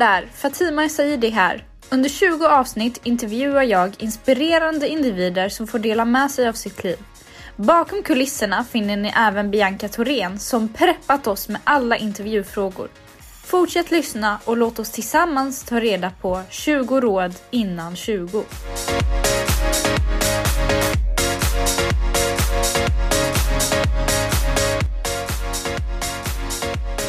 [0.00, 0.28] Hallå där!
[0.34, 1.64] Fatima Saidi här.
[1.90, 6.96] Under 20 avsnitt intervjuar jag inspirerande individer som får dela med sig av sitt liv.
[7.56, 12.88] Bakom kulisserna finner ni även Bianca Thorén som preppat oss med alla intervjufrågor.
[13.44, 18.44] Fortsätt lyssna och låt oss tillsammans ta reda på 20 råd innan 20.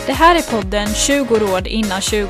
[0.06, 2.28] Det här är podden 20 råd innan 20.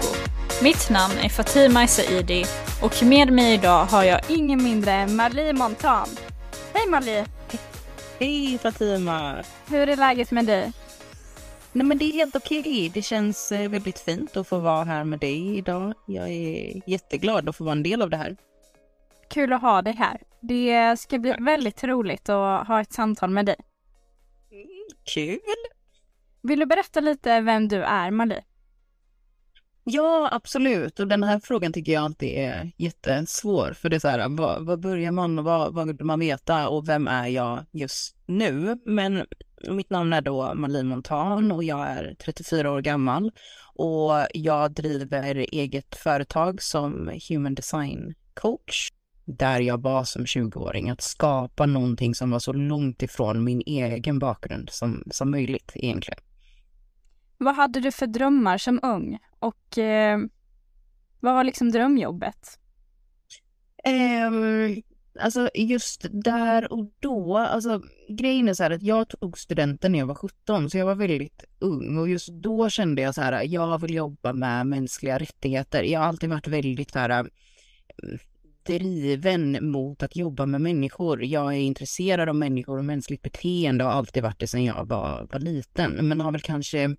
[0.64, 2.44] Mitt namn är Fatima Saidi
[2.84, 6.08] och med mig idag har jag ingen mindre än Marie Montan.
[6.74, 7.26] Hej Marie!
[8.20, 9.44] Hej Fatima!
[9.70, 10.72] Hur är läget med dig?
[11.72, 12.92] Nej men det är helt okej.
[12.94, 15.94] Det känns eh, väldigt fint att få vara här med dig idag.
[16.06, 18.38] Jag är jätteglad att få vara en del av det här.
[19.30, 20.22] Kul att ha dig här.
[20.42, 23.58] Det ska bli väldigt roligt att ha ett samtal med dig.
[25.14, 25.40] Kul!
[26.42, 28.44] Vill du berätta lite vem du är, Marie?
[29.92, 31.00] Ja, absolut.
[31.00, 33.74] Och den här frågan tycker jag alltid är jättesvår.
[33.74, 36.70] För det är så här, vad, vad börjar man och vad, vad vill man veta
[36.70, 38.80] och vem är jag just nu?
[38.86, 39.26] Men
[39.70, 43.32] mitt namn är då Malin Montan och jag är 34 år gammal.
[43.76, 48.90] Och jag driver eget företag som human design coach.
[49.26, 54.20] Där jag var som 20-åring, att skapa någonting som var så långt ifrån min egen
[54.20, 56.20] bakgrund som, som möjligt egentligen.
[57.42, 59.20] Vad hade du för drömmar som ung?
[59.40, 60.20] Och eh,
[61.20, 62.60] vad var liksom drömjobbet?
[64.28, 64.82] Um,
[65.20, 70.00] alltså just där och då, alltså grejen är så här att jag tog studenten när
[70.00, 73.44] jag var 17 så jag var väldigt ung och just då kände jag så här,
[73.44, 75.84] jag vill jobba med mänskliga rättigheter.
[75.84, 78.20] Jag har alltid varit väldigt så här mm,
[78.64, 81.24] driven mot att jobba med människor.
[81.24, 84.86] Jag är intresserad av människor och mänskligt beteende och har alltid varit det sedan jag
[84.86, 86.96] var, var liten men har väl kanske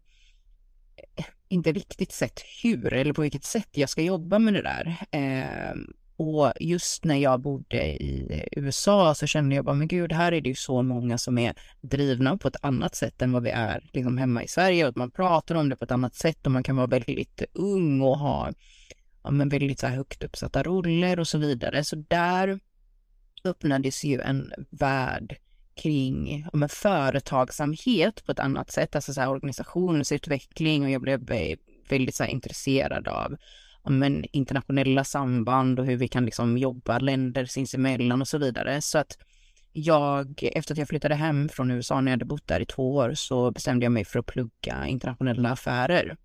[1.51, 4.97] inte riktigt sett hur eller på vilket sätt jag ska jobba med det där.
[5.11, 5.75] Eh,
[6.17, 10.41] och just när jag bodde i USA så kände jag bara, men gud, här är
[10.41, 13.91] det ju så många som är drivna på ett annat sätt än vad vi är
[13.93, 14.85] liksom hemma i Sverige.
[14.85, 17.43] Och att man pratar om det på ett annat sätt och man kan vara väldigt
[17.53, 18.53] ung och ha
[19.23, 21.85] ja, men väldigt så här högt uppsatta roller och så vidare.
[21.85, 22.61] Så där
[23.45, 25.37] öppnades ju en värld
[25.81, 31.57] kring ja, företagsamhet på ett annat sätt, alltså så här, organisationsutveckling och jag blev eh,
[31.89, 33.37] väldigt så här, intresserad av
[33.89, 38.83] men, internationella samband och hur vi kan liksom jobba länder sinsemellan och så vidare.
[38.83, 39.19] Så att
[39.73, 42.95] jag, efter att jag flyttade hem från USA när jag hade bott där i två
[42.95, 46.17] år så bestämde jag mig för att plugga internationella affärer.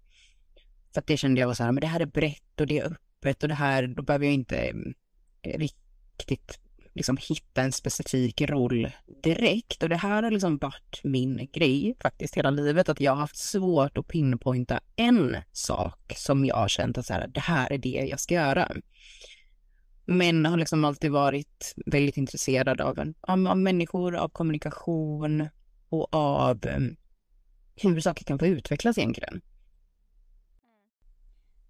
[0.93, 2.79] För att det kände jag var så här, men det här är brett och det
[2.79, 4.57] är öppet och det här, då behöver jag inte
[5.41, 6.59] eh, riktigt
[6.95, 8.91] liksom hitta en specifik roll
[9.23, 9.83] direkt.
[9.83, 13.37] Och det här har liksom varit min grej faktiskt hela livet, att jag har haft
[13.37, 17.77] svårt att pinpointa en sak som jag har känt att så här, det här är
[17.77, 18.71] det jag ska göra.
[20.05, 25.47] Men har liksom alltid varit väldigt intresserad av, en, av, människor, av kommunikation
[25.89, 26.95] och av um,
[27.75, 29.41] hur saker kan få utvecklas egentligen.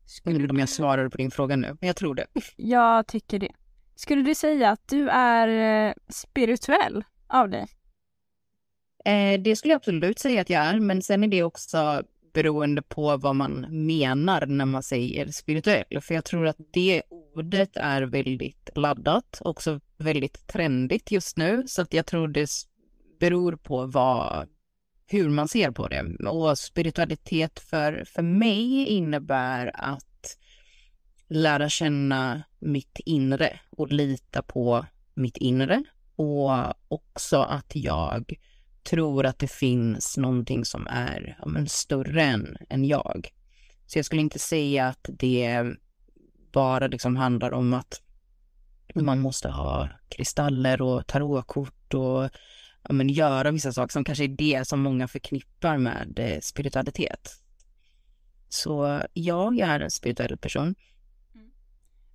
[0.05, 2.27] Skulle du om jag svarar på din fråga nu, men jag tror det.
[2.55, 3.51] Jag tycker det.
[3.95, 7.67] Skulle du säga att du är eh, spirituell av dig?
[9.05, 12.81] Eh, det skulle jag absolut säga att jag är, men sen är det också beroende
[12.81, 16.01] på vad man menar när man säger spirituell.
[16.01, 21.63] För jag tror att det ordet är väldigt laddat, också väldigt trendigt just nu.
[21.67, 22.49] Så att jag tror det
[23.19, 24.47] beror på vad,
[25.07, 26.27] hur man ser på det.
[26.29, 30.04] Och spiritualitet för, för mig innebär att
[31.27, 35.83] lära känna mitt inre och lita på mitt inre.
[36.15, 36.51] Och
[36.87, 38.33] också att jag
[38.83, 43.29] tror att det finns någonting som är ja, men, större än, än jag.
[43.85, 45.63] Så jag skulle inte säga att det
[46.51, 48.01] bara liksom handlar om att
[48.95, 52.29] man måste ha kristaller och tarotkort och
[52.83, 57.31] ja, men, göra vissa saker som kanske är det som många förknippar med eh, spiritualitet.
[58.49, 60.75] Så ja, jag är en spirituell person.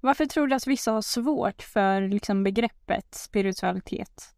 [0.01, 4.35] Varför tror du att vissa har svårt för liksom, begreppet spiritualitet?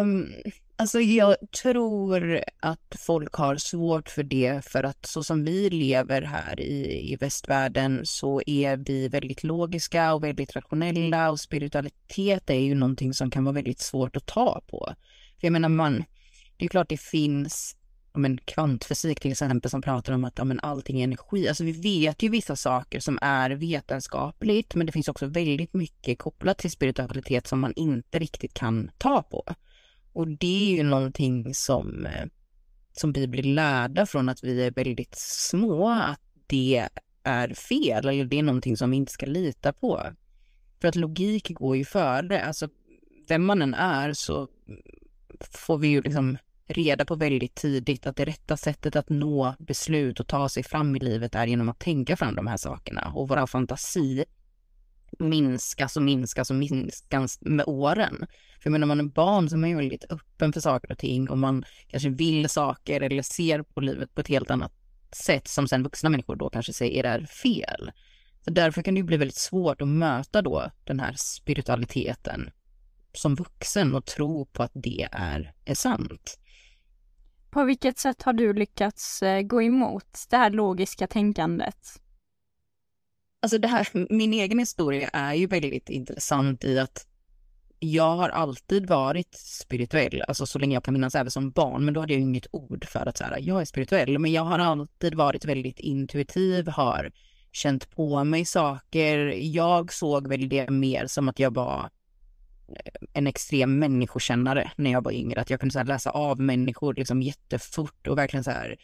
[0.00, 0.28] Um,
[0.76, 6.22] alltså jag tror att folk har svårt för det för att så som vi lever
[6.22, 12.60] här i, i västvärlden så är vi väldigt logiska och väldigt rationella och spiritualitet är
[12.60, 14.94] ju någonting som kan vara väldigt svårt att ta på.
[15.40, 16.04] För jag menar man,
[16.56, 17.76] det är klart det finns
[18.14, 21.48] men, kvantfysik till exempel som pratar om att ja, men, allting är energi.
[21.48, 26.18] Alltså vi vet ju vissa saker som är vetenskapligt men det finns också väldigt mycket
[26.18, 29.44] kopplat till spiritualitet som man inte riktigt kan ta på.
[30.12, 32.26] Och det är ju någonting som, eh,
[32.92, 36.88] som vi blir lärda från att vi är väldigt små, att det
[37.22, 40.02] är fel eller det är någonting som vi inte ska lita på.
[40.80, 42.44] För att logik går ju före.
[42.44, 42.68] Alltså,
[43.28, 44.48] vem man än är så
[45.50, 50.20] får vi ju liksom reda på väldigt tidigt att det rätta sättet att nå beslut
[50.20, 53.12] och ta sig fram i livet är genom att tänka fram de här sakerna.
[53.14, 54.24] Och våra fantasi
[55.18, 58.26] minskas och minskas och minskas med åren.
[58.62, 61.30] För när man är barn så är man ju väldigt öppen för saker och ting
[61.30, 64.72] och man kanske vill saker eller ser på livet på ett helt annat
[65.12, 67.92] sätt som sen vuxna människor då kanske säger är fel.
[68.44, 72.50] Så därför kan det ju bli väldigt svårt att möta då den här spiritualiteten
[73.12, 76.38] som vuxen och tro på att det är, är sant.
[77.52, 81.76] På vilket sätt har du lyckats eh, gå emot det här logiska tänkandet?
[83.42, 87.06] Alltså det här, min egen historia är ju väldigt intressant i att
[87.78, 91.94] jag har alltid varit spirituell, alltså så länge jag kan minnas, även som barn, men
[91.94, 95.14] då hade jag inget ord för att säga jag är spirituell, men jag har alltid
[95.14, 97.12] varit väldigt intuitiv, har
[97.52, 99.34] känt på mig saker.
[99.38, 101.90] Jag såg väl det mer som att jag var
[103.12, 107.22] en extrem människokännare när jag var yngre, att jag kunde så läsa av människor liksom
[107.22, 108.76] jättefort och verkligen så här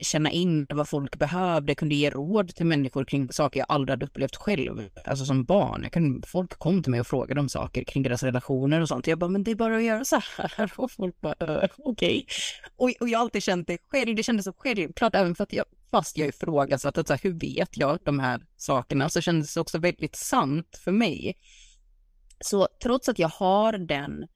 [0.00, 4.06] känna in vad folk behövde, kunde ge råd till människor kring saker jag aldrig hade
[4.06, 5.82] upplevt själv, alltså som barn.
[5.82, 9.06] Jag kunde, folk kom till mig och frågade om saker kring deras relationer och sånt.
[9.06, 10.72] Jag bara, men det är bara att göra så här.
[10.76, 11.78] Och folk bara, okej.
[11.78, 12.24] Okay.
[12.76, 15.52] Och, och jag har alltid känt det själv, det kändes så självklart, även för att
[15.52, 19.60] jag, fast jag ifrågasatte, så här, hur vet jag de här sakerna, så kändes det
[19.60, 21.36] också väldigt sant för mig.
[22.44, 24.26] Så trots att jag har den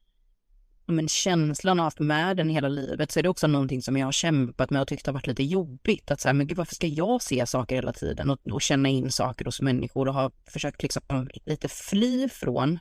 [0.87, 4.06] men känslan av haft med den hela livet så är det också någonting som jag
[4.06, 6.11] har kämpat med och tyckt har varit lite jobbigt.
[6.11, 8.88] Att så här, men gud, varför ska jag se saker hela tiden och, och känna
[8.88, 12.79] in saker hos människor och har försökt liksom lite fly från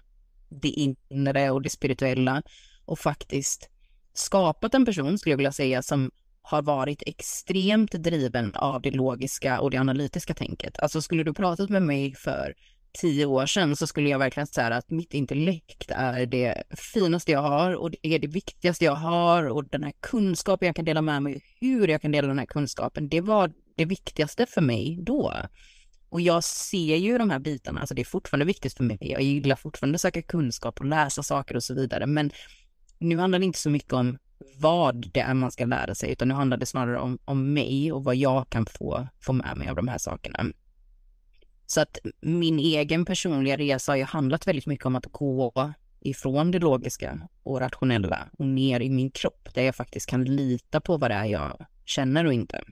[0.50, 2.44] det inre och det spirituella
[2.86, 3.70] och faktiskt
[4.14, 6.12] skapat en person, skulle jag vilja säga, som
[6.42, 10.80] har varit extremt driven av det logiska och det analytiska tänket.
[10.80, 12.54] Alltså skulle du pratat med mig för
[12.96, 16.64] tio år sedan så skulle jag verkligen säga att mitt intellekt är det
[16.94, 20.76] finaste jag har och det är det viktigaste jag har och den här kunskapen jag
[20.76, 24.46] kan dela med mig, hur jag kan dela den här kunskapen, det var det viktigaste
[24.46, 25.34] för mig då.
[26.10, 28.98] Och jag ser ju de här bitarna, alltså det är fortfarande viktigt för mig.
[29.02, 32.32] Jag gillar fortfarande att söka kunskap och läsa saker och så vidare, men
[33.00, 34.18] nu handlar det inte så mycket om
[34.60, 37.92] vad det är man ska lära sig, utan nu handlar det snarare om, om mig
[37.92, 40.46] och vad jag kan få, få med mig av de här sakerna.
[41.66, 46.52] Så att min egen personliga resa har ju handlat väldigt mycket om att gå ifrån
[46.52, 50.98] det logiska och rationella och ner i min kropp där jag faktiskt kan lita på
[50.98, 52.64] vad det är jag känner och inte.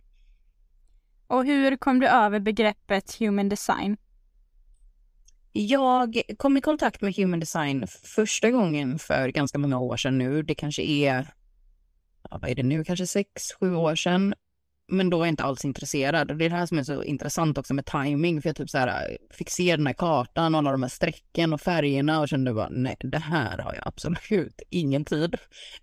[1.27, 3.97] Och hur kom du över begreppet human design?
[5.51, 10.43] Jag kom i kontakt med human design första gången för ganska många år sedan nu.
[10.43, 11.33] Det kanske är,
[12.29, 14.33] ja, vad är det nu, kanske sex, sju år sedan
[14.87, 16.31] men då är jag inte alls intresserad.
[16.31, 18.69] Och det är det här som är så intressant också med timing för jag typ
[18.69, 22.19] så här eh, fick se den här kartan och alla de här strecken och färgerna
[22.19, 25.35] och kände bara nej, det här har jag absolut ingen tid,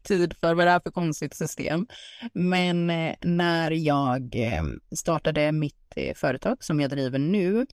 [0.02, 0.54] tid för.
[0.54, 1.86] Vad är det här för konstigt system?
[2.32, 4.62] Men eh, när jag eh,
[4.96, 7.66] startade mitt eh, företag som jag driver nu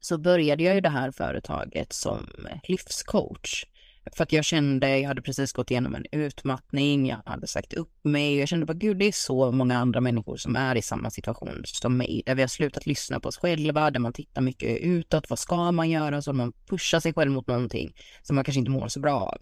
[0.00, 2.28] så började jag ju det här företaget som
[2.68, 3.64] livscoach.
[4.12, 8.04] För att jag kände, jag hade precis gått igenom en utmattning, jag hade sagt upp
[8.04, 10.82] mig och jag kände bara gud det är så många andra människor som är i
[10.82, 12.22] samma situation som mig.
[12.26, 15.72] Där vi har slutat lyssna på oss själva, där man tittar mycket utåt, vad ska
[15.72, 16.22] man göra?
[16.22, 19.38] Så man pushar sig själv mot någonting som man kanske inte mår så bra av.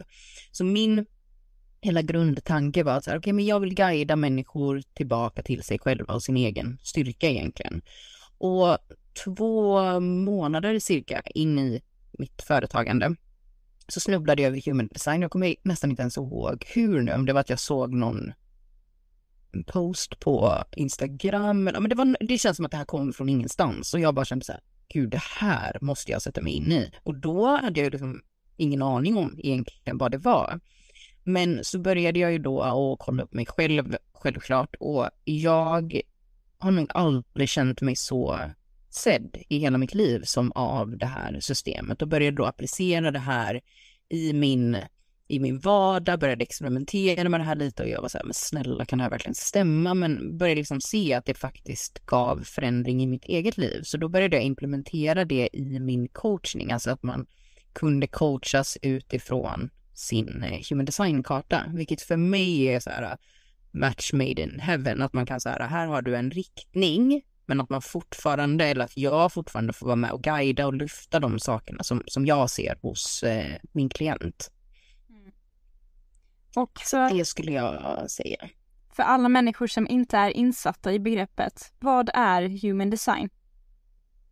[0.50, 1.06] Så min
[1.80, 5.78] hela grundtanke var att så här, okay, men jag vill guida människor tillbaka till sig
[5.78, 7.82] själva och sin egen styrka egentligen.
[8.38, 8.78] Och
[9.24, 11.82] två månader cirka in i
[12.18, 13.16] mitt företagande
[13.88, 15.22] så snubblade jag över human design.
[15.22, 18.32] Jag kommer nästan inte ens ihåg hur nu, om det var att jag såg någon
[19.66, 21.64] post på Instagram.
[21.64, 24.24] Men det, var, det känns som att det här kom från ingenstans och jag bara
[24.24, 26.90] kände så här, gud det här måste jag sätta mig in i.
[27.02, 28.22] Och då hade jag liksom
[28.56, 30.60] ingen aning om egentligen vad det var.
[31.24, 36.00] Men så började jag ju då att kolla upp mig själv, självklart, och jag
[36.58, 38.38] har nog aldrig känt mig så
[38.94, 43.18] sedd i hela mitt liv som av det här systemet och började då applicera det
[43.18, 43.60] här
[44.08, 44.76] i min,
[45.28, 48.34] i min vardag, började experimentera med det här lite och jag var så här, men
[48.34, 49.94] snälla kan det här verkligen stämma?
[49.94, 53.82] Men började liksom se att det faktiskt gav förändring i mitt eget liv.
[53.82, 57.26] Så då började jag implementera det i min coachning, alltså att man
[57.72, 63.16] kunde coachas utifrån sin eh, human design-karta, vilket för mig är så här eh,
[63.70, 67.70] match made in heaven, att man kan säga här har du en riktning men att
[67.70, 71.82] man fortfarande, eller att jag fortfarande får vara med och guida och lyfta de sakerna
[71.82, 74.50] som, som jag ser hos eh, min klient.
[75.08, 75.32] Mm.
[76.56, 78.48] Och så, det skulle jag säga.
[78.92, 83.28] För alla människor som inte är insatta i begreppet, vad är human design?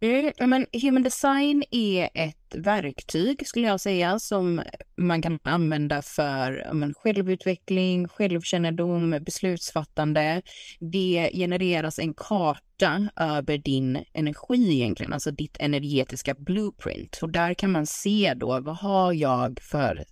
[0.02, 4.62] Mm, men human design är ett verktyg skulle jag säga som
[4.97, 10.42] man kan använda för men, självutveckling, självkännedom, beslutsfattande.
[10.78, 17.19] Det genereras en karta över din energi egentligen, alltså ditt energetiska blueprint.
[17.23, 20.04] Och där kan man se då vad har jag för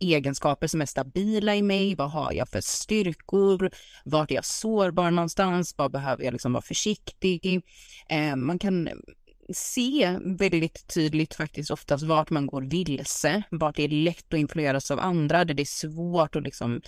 [0.00, 1.94] egenskaper som är stabila i mig?
[1.94, 3.70] Vad har jag för styrkor?
[4.04, 5.74] Vart är jag sårbar någonstans?
[5.78, 7.62] Vad behöver jag liksom vara försiktig?
[8.08, 8.88] Eh, man kan
[9.52, 14.90] se väldigt tydligt faktiskt oftast vart man går vilse, vart det är lätt att influeras
[14.90, 16.80] av andra, där det är svårt att liksom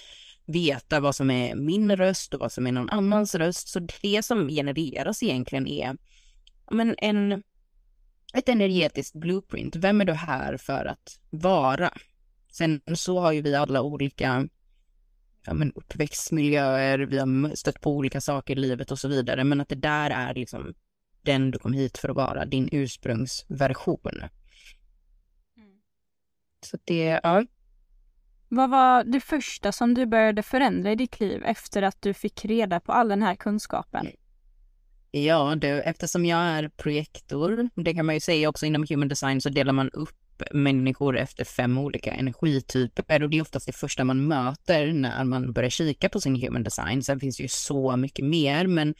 [0.46, 3.68] veta vad som är min röst och vad som är någon annans röst.
[3.68, 5.96] Så det som genereras egentligen är
[6.70, 7.42] men en,
[8.34, 9.76] ett energetiskt blueprint.
[9.76, 11.92] Vem är du här för att vara?
[12.52, 14.48] Sen så har ju vi alla olika
[15.46, 19.60] ja, men uppväxtmiljöer, vi har stött på olika saker i livet och så vidare, men
[19.60, 20.74] att det där är liksom
[21.26, 23.98] den du kom hit för att vara, din ursprungsversion.
[24.14, 24.28] Mm.
[26.66, 27.44] Så det, ja.
[28.48, 32.44] Vad var det första som du började förändra i ditt liv efter att du fick
[32.44, 34.06] reda på all den här kunskapen?
[35.10, 39.40] Ja, det, eftersom jag är projektor, det kan man ju säga också inom human design
[39.40, 44.04] så delar man upp människor efter fem olika energityper och det är oftast det första
[44.04, 47.02] man möter när man börjar kika på sin human design.
[47.02, 48.94] Sen finns det ju så mycket mer, men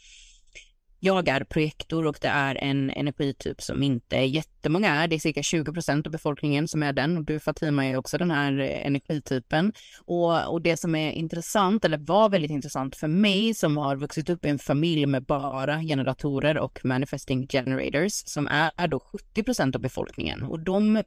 [1.06, 5.08] jag är projektor och det är en energityp som inte jättemånga är.
[5.08, 8.18] Det är cirka 20 procent av befolkningen som är den och du Fatima är också
[8.18, 9.72] den här eh, energitypen.
[10.04, 14.30] Och, och det som är intressant, eller var väldigt intressant för mig som har vuxit
[14.30, 19.42] upp i en familj med bara generatorer och manifesting generators som är, är då 70
[19.42, 21.02] procent av befolkningen och de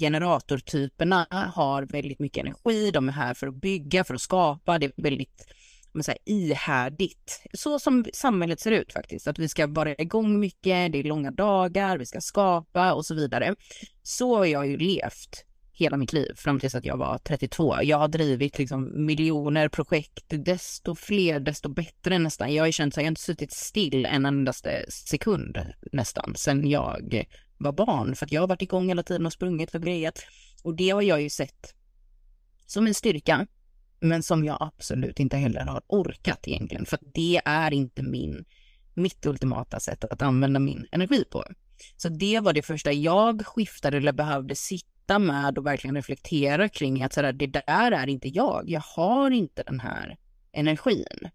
[0.00, 4.86] generatortyperna har väldigt mycket energi, de är här för att bygga, för att skapa, det
[4.86, 5.46] är väldigt
[5.96, 7.42] men så här, ihärdigt.
[7.52, 11.30] Så som samhället ser ut faktiskt, att vi ska vara igång mycket, det är långa
[11.30, 13.54] dagar, vi ska skapa och så vidare.
[14.02, 17.82] Så har jag ju levt hela mitt liv fram tills att jag var 32.
[17.82, 22.54] Jag har drivit liksom miljoner projekt, desto fler, desto bättre nästan.
[22.54, 25.58] Jag har ju känt att jag har inte suttit still en endaste sekund
[25.92, 27.26] nästan sen jag
[27.58, 30.26] var barn, för att jag har varit igång hela tiden och sprungit och grejat.
[30.62, 31.74] Och det har jag ju sett
[32.66, 33.46] som en styrka
[34.00, 38.44] men som jag absolut inte heller har orkat egentligen, för det är inte min,
[38.94, 41.44] mitt ultimata sätt att använda min energi på.
[41.96, 47.02] Så det var det första jag skiftade eller behövde sitta med och verkligen reflektera kring
[47.02, 48.64] att sådär, det där är inte jag.
[48.66, 50.16] Jag har inte den här
[50.52, 51.30] energin.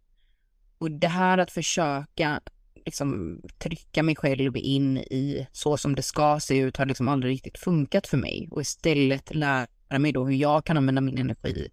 [0.78, 2.42] Och det här att försöka
[2.86, 7.34] liksom trycka mig själv in i så som det ska se ut har liksom aldrig
[7.34, 9.68] riktigt funkat för mig och istället lära
[10.00, 11.70] mig då hur jag kan använda min energi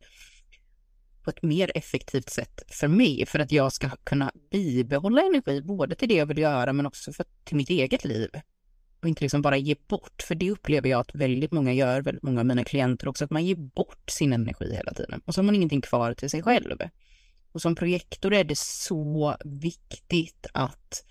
[1.23, 5.95] på ett mer effektivt sätt för mig för att jag ska kunna bibehålla energi både
[5.95, 8.31] till det jag vill göra men också för, till mitt eget liv.
[9.03, 12.23] Och inte liksom bara ge bort, för det upplever jag att väldigt många gör, väldigt
[12.23, 15.41] många av mina klienter också, att man ger bort sin energi hela tiden och så
[15.41, 16.79] har man ingenting kvar till sig själv.
[17.53, 21.05] Och som projektor är det så viktigt att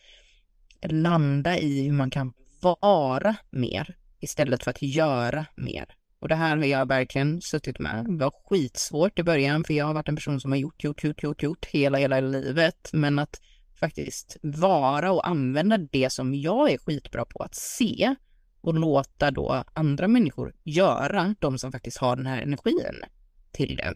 [0.82, 5.97] landa i hur man kan vara mer istället för att göra mer.
[6.20, 8.06] Och det här har jag verkligen suttit med.
[8.06, 11.04] Det var skitsvårt i början för jag har varit en person som har gjort, gjort,
[11.04, 12.90] gjort, gjort, gjort hela, hela livet.
[12.94, 13.42] Men att
[13.80, 18.16] faktiskt vara och använda det som jag är skitbra på att se
[18.62, 23.04] och låta då andra människor göra, de som faktiskt har den här energin
[23.52, 23.94] till det.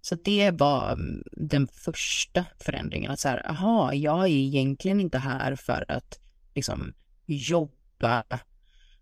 [0.00, 5.18] Så det var mm, den första förändringen, att så här, aha, jag är egentligen inte
[5.18, 6.20] här för att
[6.54, 6.92] liksom
[7.26, 8.24] jobba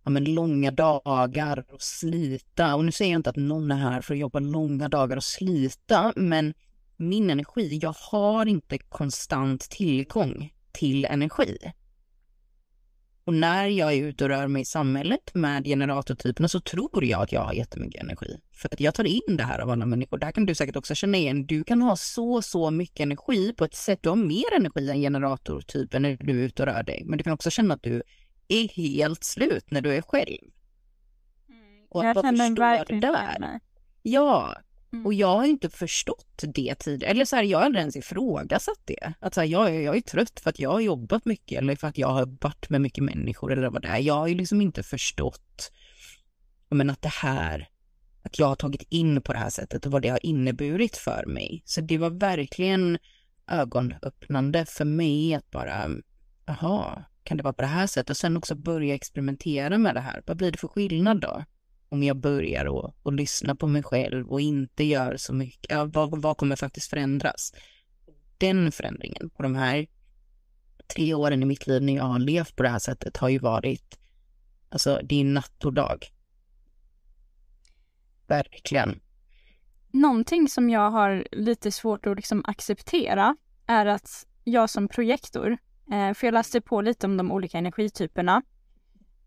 [0.06, 2.74] ja, men långa dagar och slita.
[2.74, 5.24] Och nu säger jag inte att någon är här för att jobba långa dagar och
[5.24, 6.54] slita, men
[6.96, 11.58] min energi, jag har inte konstant tillgång till energi.
[13.24, 17.22] Och när jag är ute och rör mig i samhället med generatortyperna så tror jag
[17.22, 18.40] att jag har jättemycket energi.
[18.52, 20.18] För att jag tar in det här av alla människor.
[20.18, 21.46] Där kan du säkert också känna igen.
[21.46, 23.98] Du kan ha så, så mycket energi på ett sätt.
[24.02, 27.02] Du har mer energi än generatortypen när du är ute och rör dig.
[27.06, 28.02] Men du kan också känna att du
[28.48, 30.50] är helt slut när du är själv.
[31.48, 31.86] Mm.
[31.88, 33.60] Och jag känner verkligen det där.
[34.02, 34.56] Ja,
[34.92, 35.06] mm.
[35.06, 37.10] och jag har inte förstått det tidigare.
[37.10, 39.12] Eller så här, jag har aldrig ens ifrågasatt det.
[39.20, 41.88] Att så här, jag, jag är trött för att jag har jobbat mycket eller för
[41.88, 43.98] att jag har varit med mycket människor eller vad det är.
[43.98, 45.72] Jag har ju liksom inte förstått
[46.68, 47.68] men att det här,
[48.22, 51.26] att jag har tagit in på det här sättet och vad det har inneburit för
[51.26, 51.62] mig.
[51.64, 52.98] Så det var verkligen
[53.46, 55.90] ögonöppnande för mig att bara,
[56.46, 58.10] jaha, kan det vara på det här sättet?
[58.10, 60.22] Och sen också börja experimentera med det här.
[60.26, 61.44] Vad blir det för skillnad då?
[61.88, 65.66] Om jag börjar och, och lyssna på mig själv och inte gör så mycket.
[65.68, 67.52] Ja, vad, vad kommer faktiskt förändras?
[68.38, 69.86] Den förändringen på de här
[70.86, 73.38] tre åren i mitt liv när jag har levt på det här sättet har ju
[73.38, 73.98] varit,
[74.68, 76.06] alltså det är natt och dag.
[78.26, 79.00] Verkligen.
[79.90, 85.58] Någonting som jag har lite svårt att liksom acceptera är att jag som projektor,
[85.90, 88.42] för jag läste på lite om de olika energityperna,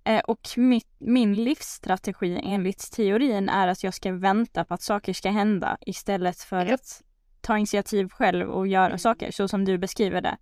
[0.03, 5.13] eh, och mitt, min livsstrategi enligt teorin är att jag ska vänta på att saker
[5.13, 7.01] ska hända istället för att
[7.41, 10.37] ta initiativ själv och göra saker så som du beskriver det.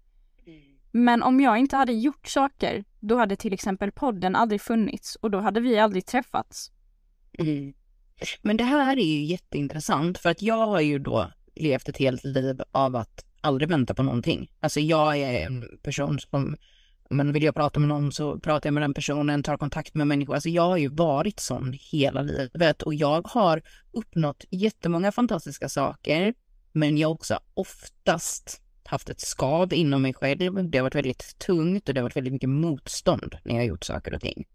[0.91, 5.31] Men om jag inte hade gjort saker, då hade till exempel podden aldrig funnits och
[5.31, 6.71] då hade vi aldrig träffats.
[7.39, 7.73] Mm.
[8.41, 12.23] Men det här är ju jätteintressant för att jag har ju då levt ett helt
[12.23, 14.51] liv av att aldrig vänta på någonting.
[14.59, 16.55] Alltså jag är en person som,
[17.09, 20.07] men vill jag prata med någon så pratar jag med den personen, tar kontakt med
[20.07, 20.33] människor.
[20.33, 23.61] Alltså jag har ju varit sån hela livet och jag har
[23.91, 26.33] uppnått jättemånga fantastiska saker.
[26.71, 30.69] Men jag har också oftast haft ett skav inom mig själv.
[30.69, 33.67] Det har varit väldigt tungt och det har varit väldigt mycket motstånd när jag har
[33.67, 34.45] gjort saker och ting.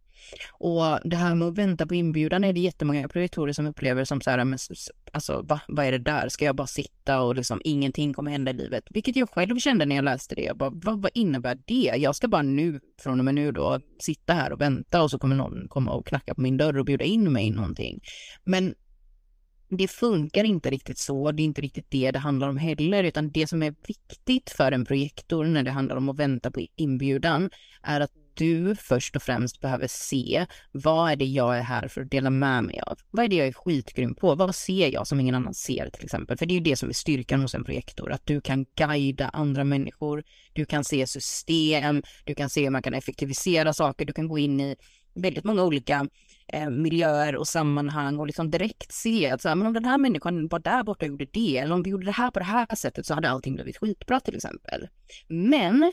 [0.53, 4.21] Och det här med att vänta på inbjudan är det jättemånga projektorer som upplever som
[4.21, 4.59] så här, men,
[5.13, 6.29] alltså va, vad är det där?
[6.29, 8.85] Ska jag bara sitta och liksom ingenting kommer hända i livet?
[8.91, 10.43] Vilket jag själv kände när jag läste det.
[10.43, 11.93] Jag bara, vad, vad innebär det?
[11.97, 15.19] Jag ska bara nu, från och med nu då, sitta här och vänta och så
[15.19, 18.01] kommer någon komma och knacka på min dörr och bjuda in mig i någonting.
[18.45, 18.75] Men
[19.77, 21.33] det funkar inte riktigt så.
[21.33, 24.73] Det är inte riktigt det det handlar om heller, utan det som är viktigt för
[24.73, 27.51] en projektor när det handlar om att vänta på inbjudan
[27.83, 32.01] är att du först och främst behöver se vad är det jag är här för
[32.01, 32.99] att dela med mig av?
[33.11, 34.35] Vad är det jag är skitgrym på?
[34.35, 36.39] Vad ser jag som ingen annan ser till exempel?
[36.39, 39.29] För det är ju det som är styrkan hos en projektor, att du kan guida
[39.29, 44.13] andra människor, du kan se system, du kan se hur man kan effektivisera saker, du
[44.13, 44.77] kan gå in i
[45.15, 46.07] väldigt många olika
[46.49, 49.99] eh, miljöer och sammanhang och liksom direkt se att så här, men om den här
[49.99, 52.45] människan var där borta och gjorde det, eller om vi gjorde det här på det
[52.45, 54.89] här sättet så hade allting blivit skitbra till exempel.
[55.29, 55.93] Men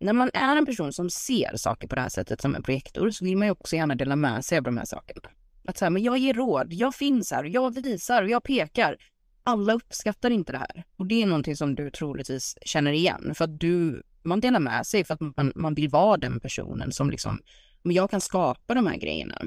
[0.00, 3.10] när man är en person som ser saker på det här sättet som en projektor
[3.10, 5.28] så vill man ju också gärna dela med sig av de här sakerna.
[5.64, 8.96] Att säga, men jag ger råd, jag finns här, jag visar, jag pekar.
[9.44, 10.84] Alla uppskattar inte det här.
[10.96, 13.34] Och det är någonting som du troligtvis känner igen.
[13.34, 16.92] För att du, man delar med sig för att man, man vill vara den personen
[16.92, 17.40] som liksom,
[17.82, 19.40] men jag kan skapa de här grejerna.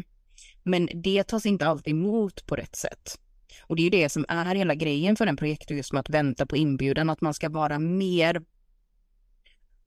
[0.63, 3.19] Men det tas inte alltid emot på rätt sätt.
[3.61, 6.09] Och det är ju det som är hela grejen för en projektor, just med att
[6.09, 8.41] vänta på inbjudan, att man ska vara mer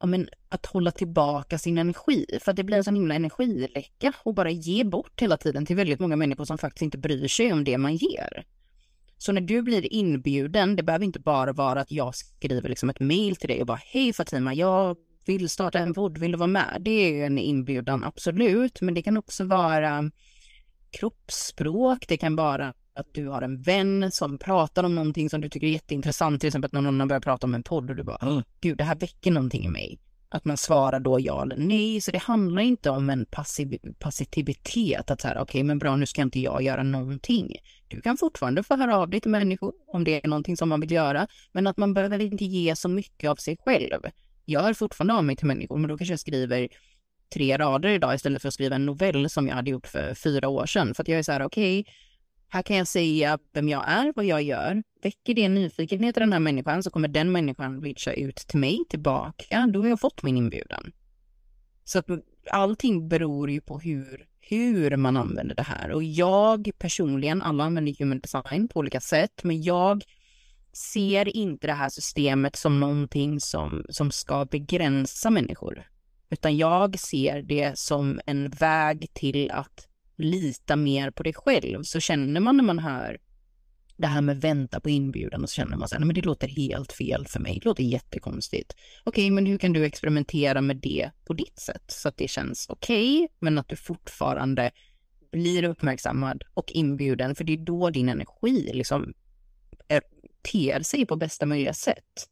[0.00, 2.26] ja, men, att hålla tillbaka sin energi.
[2.42, 5.76] För att det blir en sån himla energiläcka och bara ge bort hela tiden till
[5.76, 8.44] väldigt många människor som faktiskt inte bryr sig om det man ger.
[9.18, 13.00] Så när du blir inbjuden, det behöver inte bara vara att jag skriver liksom ett
[13.00, 16.46] mail till dig och bara hej Fatima, jag vill starta en podd, vill du vara
[16.46, 16.78] med?
[16.80, 20.10] Det är en inbjudan, absolut, men det kan också vara
[20.90, 25.48] kroppsspråk, det kan vara att du har en vän som pratar om någonting som du
[25.48, 28.02] tycker är jätteintressant, till exempel att någon annan börjar prata om en podd och du
[28.02, 29.98] bara, oh, gud, det här väcker någonting i mig.
[30.28, 35.10] Att man svarar då ja eller nej, så det handlar inte om en passiv, passivitet,
[35.10, 37.56] att så här, okej, okay, men bra, nu ska inte jag göra någonting.
[37.88, 40.80] Du kan fortfarande få höra av dig till människor om det är någonting som man
[40.80, 44.00] vill göra, men att man behöver inte ge så mycket av sig själv.
[44.44, 46.68] Jag hör fortfarande av mig till människor, men då kanske jag skriver
[47.34, 50.48] tre rader idag istället för att skriva en novell som jag hade gjort för fyra
[50.48, 50.94] år sedan.
[50.94, 51.92] För att jag är så här, okej, okay,
[52.56, 54.82] här kan jag säga vem jag är, vad jag gör.
[55.02, 58.78] Väcker det nyfikenhet i den här människan så kommer den människan reacha ut till mig
[58.88, 59.66] tillbaka.
[59.72, 60.92] Då har jag fått min inbjudan.
[61.84, 62.06] Så att
[62.50, 65.90] allting beror ju på hur, hur man använder det här.
[65.90, 70.04] Och jag personligen, alla använder human design på olika sätt, men jag
[70.72, 75.86] ser inte det här systemet som någonting som, som ska begränsa människor.
[76.30, 81.82] Utan jag ser det som en väg till att lita mer på dig själv.
[81.82, 83.18] Så känner man när man hör
[83.96, 86.24] det här med vänta på inbjudan och så känner man så här, nej men det
[86.24, 88.76] låter helt fel för mig, det låter jättekonstigt.
[89.04, 92.66] Okej, men hur kan du experimentera med det på ditt sätt så att det känns
[92.68, 94.70] okej, okay, men att du fortfarande
[95.32, 99.12] blir uppmärksammad och inbjuden, för det är då din energi liksom
[99.88, 100.02] är,
[100.52, 102.28] ter sig på bästa möjliga sätt.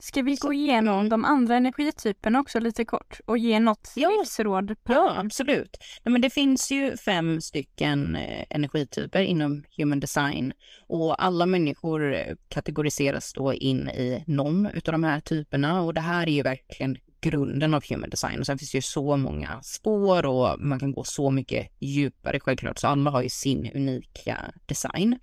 [0.00, 4.08] Ska vi gå igenom de andra energityperna också lite kort och ge något ja.
[4.08, 4.84] livsråd?
[4.84, 4.92] På?
[4.92, 5.76] Ja, absolut.
[6.04, 10.52] Nej, men det finns ju fem stycken eh, energityper inom human design
[10.86, 16.00] och alla människor eh, kategoriseras då in i någon av de här typerna och det
[16.00, 18.40] här är ju verkligen grunden av human design.
[18.40, 22.40] Och sen finns det ju så många spår och man kan gå så mycket djupare
[22.40, 25.18] självklart, så alla har ju sin unika design.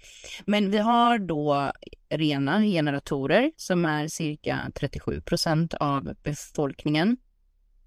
[0.45, 1.71] Men vi har då
[2.09, 7.17] rena generatorer som är cirka 37 procent av befolkningen.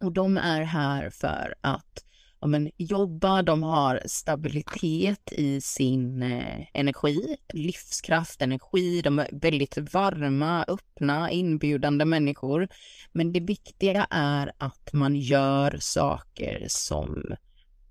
[0.00, 2.04] Och de är här för att
[2.40, 9.78] ja, men, jobba, de har stabilitet i sin eh, energi, livskraft, energi, de är väldigt
[9.92, 12.68] varma, öppna, inbjudande människor.
[13.12, 17.22] Men det viktiga är att man gör saker som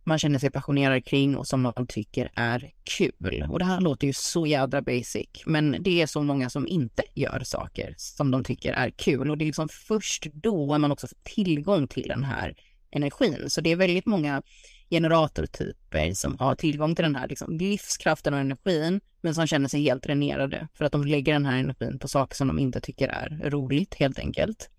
[0.08, 3.48] man känner sig passionerad kring och som man tycker är kul.
[3.50, 7.04] Och det här låter ju så jädra basic, men det är så många som inte
[7.14, 11.08] gör saker som de tycker är kul och det är liksom först då man också
[11.08, 12.56] får tillgång till den här
[12.92, 13.50] energin.
[13.50, 14.42] Så det är väldigt många
[14.90, 19.82] generatortyper som har tillgång till den här liksom, livskraften och energin, men som känner sig
[19.82, 23.08] helt dränerade för att de lägger den här energin på saker som de inte tycker
[23.08, 24.70] är roligt helt enkelt.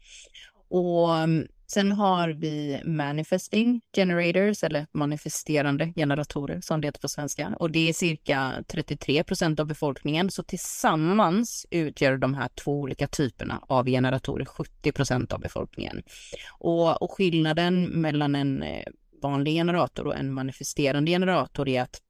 [0.71, 7.55] Och mm, Sen har vi manifesting generators eller manifesterande generatorer som det heter på svenska
[7.59, 10.31] och det är cirka 33 procent av befolkningen.
[10.31, 16.03] Så tillsammans utgör de här två olika typerna av generatorer 70 procent av befolkningen.
[16.51, 18.85] Och, och skillnaden mellan en eh,
[19.23, 22.03] vanlig generator och en manifesterande generator är att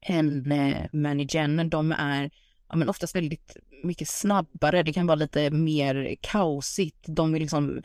[0.00, 2.30] en eh, manigen, de är
[2.68, 4.82] ja, men oftast väldigt mycket snabbare.
[4.82, 7.04] Det kan vara lite mer kaosigt.
[7.06, 7.82] De vill liksom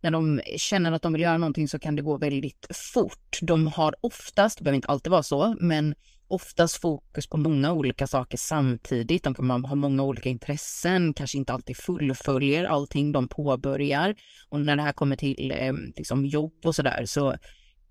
[0.00, 3.38] när de känner att de vill göra någonting så kan det gå väldigt fort.
[3.42, 5.94] De har oftast, det behöver inte alltid vara så, men
[6.28, 9.24] oftast fokus på många olika saker samtidigt.
[9.24, 14.14] De kan ha många olika intressen, kanske inte alltid fullföljer allting de påbörjar.
[14.48, 17.36] Och när det här kommer till ehm, liksom jobb och sådär så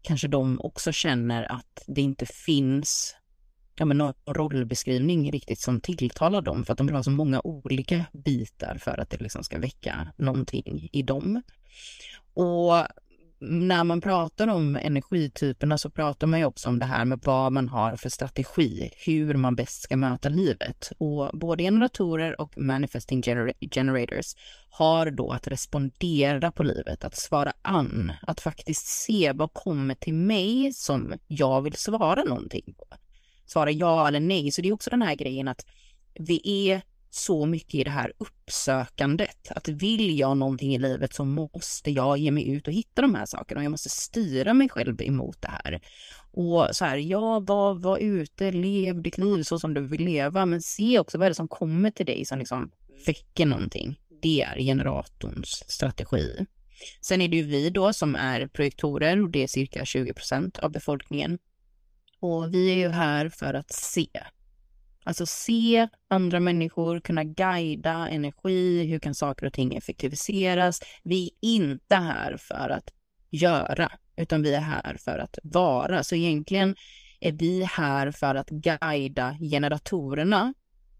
[0.02, 3.16] kanske de också känner att det inte finns
[3.76, 7.42] ja, men någon rollbeskrivning riktigt som tilltalar dem för att de vill ha så många
[7.44, 11.42] olika bitar för att det liksom ska väcka någonting i dem.
[12.34, 12.88] Och
[13.40, 17.52] när man pratar om energityperna så pratar man ju också om det här med vad
[17.52, 20.92] man har för strategi, hur man bäst ska möta livet.
[20.98, 24.36] Och både generatorer och manifesting gener generators
[24.70, 30.14] har då att respondera på livet, att svara an, att faktiskt se vad kommer till
[30.14, 32.86] mig som jag vill svara någonting på.
[33.46, 34.52] Svara ja eller nej.
[34.52, 35.66] Så det är också den här grejen att
[36.14, 36.82] vi är
[37.16, 39.52] så mycket i det här uppsökandet.
[39.52, 43.16] Att vill jag någonting i livet så måste jag ge mig ut och hitta de
[43.16, 43.60] här sakerna.
[43.60, 45.82] och Jag måste styra mig själv emot det här.
[46.32, 50.46] Och så här, ja, var, var ute, lev ditt liv så som du vill leva,
[50.46, 52.72] men se också vad är det som kommer till dig som liksom
[53.06, 54.00] väcker någonting.
[54.22, 56.46] Det är generatorns strategi.
[57.02, 60.60] Sen är det ju vi då som är projektorer och det är cirka 20 procent
[60.60, 61.38] av befolkningen.
[62.20, 64.08] Och vi är ju här för att se
[65.08, 70.82] Alltså se andra människor, kunna guida energi, hur kan saker och ting effektiviseras.
[71.04, 72.90] Vi är inte här för att
[73.30, 76.04] göra, utan vi är här för att vara.
[76.04, 76.76] Så egentligen
[77.20, 80.54] är vi här för att guida generatorerna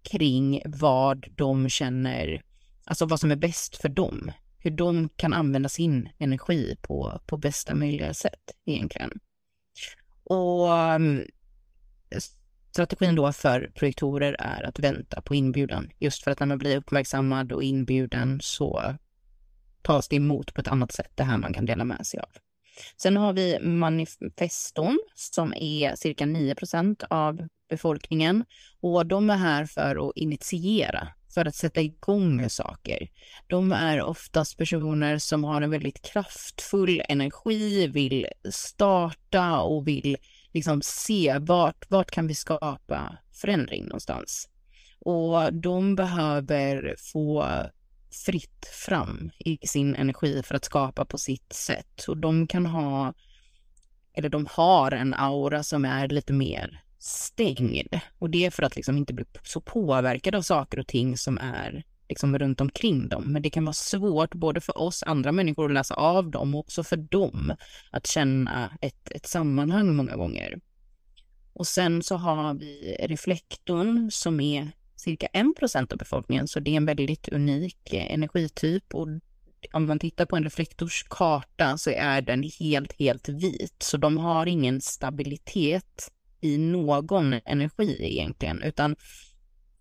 [0.04, 2.42] kring vad de känner,
[2.86, 4.32] alltså vad som är bäst för dem.
[4.58, 9.12] Hur de kan använda sin energi på, på bästa möjliga sätt egentligen.
[10.24, 11.26] Och mm,
[12.76, 15.90] Strategin då för projektorer är att vänta på inbjudan.
[16.00, 18.96] Just för att när man blir uppmärksammad och inbjuden så
[19.82, 22.30] tas det emot på ett annat sätt, det här man kan dela med sig av.
[22.98, 28.46] Sen har vi manifeston som är cirka 9% av befolkningen
[28.82, 33.08] och de är här för att initiera, för att sätta igång saker.
[33.48, 40.18] De är oftast personer som har en väldigt kraftfull energi, vill starta och vill
[40.56, 44.50] liksom se vart, vart kan vi skapa förändring någonstans.
[45.00, 47.48] Och de behöver få
[48.26, 52.06] fritt fram i sin energi för att skapa på sitt sätt.
[52.08, 53.14] Och de kan ha,
[54.14, 58.00] eller de har en aura som är lite mer stängd.
[58.20, 61.38] Och det är för att liksom inte bli så påverkad av saker och ting som
[61.38, 63.24] är liksom runt omkring dem.
[63.24, 66.60] Men det kan vara svårt både för oss andra människor att läsa av dem och
[66.60, 67.54] också för dem
[67.92, 70.60] att känna ett, ett sammanhang många gånger.
[71.54, 76.78] Och sen så har vi reflektorn som är cirka 1 av befolkningen, så det är
[76.78, 78.96] en väldigt unik energityp.
[78.96, 79.08] Och
[79.72, 83.76] om man tittar på en reflektors karta så är den helt, helt vit.
[83.84, 88.96] Så de har ingen stabilitet i någon energi egentligen, utan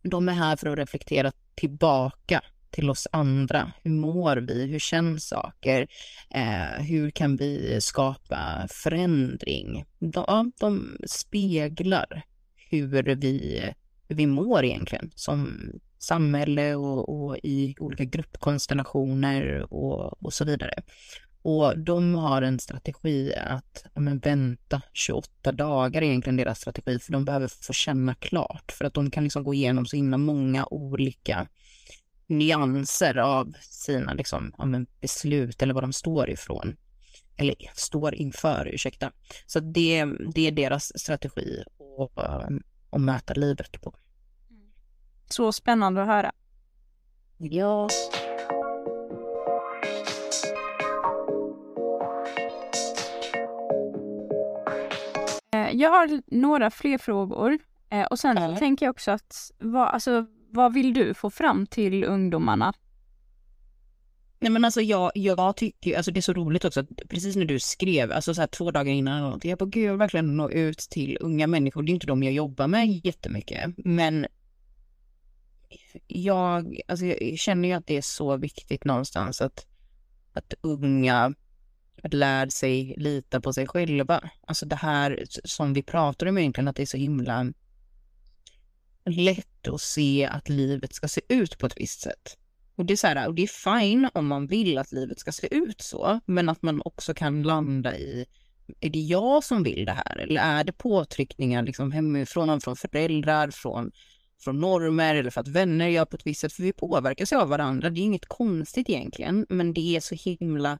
[0.02, 3.72] de är här för att reflektera tillbaka till oss andra.
[3.82, 4.66] Hur mår vi?
[4.66, 5.88] Hur känns saker?
[6.30, 9.84] Eh, hur kan vi skapa förändring?
[9.98, 12.24] De, de speglar
[12.70, 13.62] hur vi,
[14.08, 20.74] hur vi mår egentligen som samhälle och, och i olika gruppkonstellationer och, och så vidare.
[21.44, 27.24] Och de har en strategi att men, vänta 28 dagar egentligen deras strategi, för de
[27.24, 31.48] behöver få känna klart för att de kan liksom gå igenom så himla många olika
[32.26, 36.76] nyanser av sina liksom, ja, men, beslut eller vad de står ifrån.
[37.36, 39.12] eller står inför, ursäkta.
[39.46, 40.04] Så det,
[40.34, 41.62] det är deras strategi
[41.98, 42.24] att,
[42.90, 43.94] att möta livet på.
[45.30, 46.32] Så spännande att höra.
[47.38, 47.88] Ja.
[55.74, 57.58] Jag har några fler frågor
[57.90, 58.56] eh, och sen Ja.
[58.56, 62.72] tänker jag också att vad, alltså, vad vill du få fram till ungdomarna?
[64.40, 67.44] Nej men alltså jag, jag tycker alltså det är så roligt också att precis när
[67.44, 70.50] du skrev, alltså så här två dagar innan, jag bara gud jag vill verkligen nå
[70.50, 74.26] ut till unga människor, det är inte de jag jobbar med jättemycket, men
[76.06, 79.66] jag, alltså jag känner ju att det är så viktigt någonstans att,
[80.32, 81.34] att unga
[82.12, 84.30] lär sig lita på sig själva.
[84.46, 87.52] Alltså det här som vi pratar om egentligen, att det är så himla
[89.04, 92.36] lätt att se att livet ska se ut på ett visst sätt.
[92.76, 95.32] Och det är så här, och det är fine om man vill att livet ska
[95.32, 98.26] se ut så, men att man också kan landa i,
[98.80, 100.18] är det jag som vill det här?
[100.18, 103.92] Eller är det påtryckningar liksom hemifrån, från föräldrar, från,
[104.40, 106.52] från normer eller för att vänner gör på ett visst sätt?
[106.52, 110.14] För vi påverkas ju av varandra, det är inget konstigt egentligen, men det är så
[110.14, 110.78] himla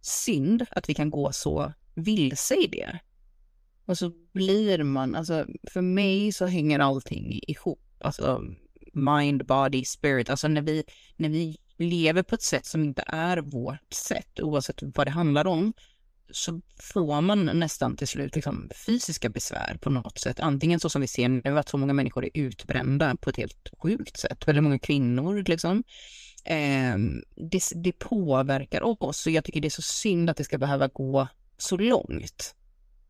[0.00, 3.00] synd att vi kan gå så vilse i det.
[3.86, 7.80] Och så blir man, alltså för mig så hänger allting ihop.
[8.00, 8.42] Alltså
[8.92, 10.30] mind, body, spirit.
[10.30, 10.84] Alltså när vi,
[11.16, 15.46] när vi lever på ett sätt som inte är vårt sätt, oavsett vad det handlar
[15.46, 15.72] om,
[16.32, 20.40] så får man nästan till slut liksom fysiska besvär på något sätt.
[20.40, 23.68] Antingen så som vi ser nu, att så många människor är utbrända på ett helt
[23.82, 24.48] sjukt sätt.
[24.48, 25.84] Väldigt många kvinnor liksom.
[26.44, 26.96] Eh,
[27.36, 30.88] det, det påverkar oss och jag tycker det är så synd att det ska behöva
[30.88, 32.54] gå så långt.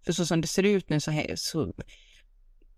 [0.05, 1.73] För så som det ser ut nu så, här, så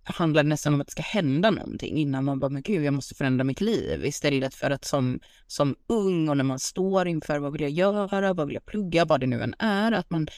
[0.04, 2.94] handlar det nästan om att det ska hända någonting innan man bara, men gud, jag
[2.94, 4.04] måste förändra mitt liv.
[4.04, 8.32] Istället för att som, som ung och när man står inför vad vill jag göra,
[8.32, 10.28] vad vill jag plugga, vad det nu än är, att man